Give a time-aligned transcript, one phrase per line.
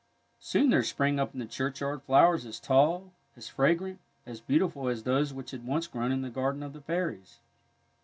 [0.39, 5.03] Soon there sprang up in the churchyard flowers as tall, as fragrant, as beautiful as
[5.03, 7.37] those which had once grown in the garden of the fairies.